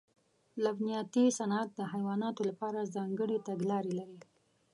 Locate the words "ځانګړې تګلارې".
2.95-3.93